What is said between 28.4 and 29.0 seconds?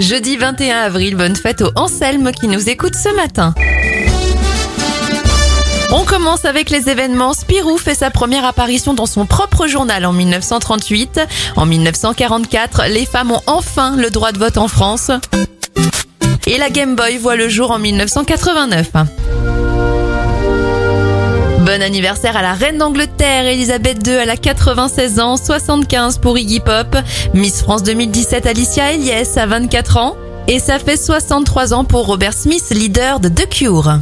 Alicia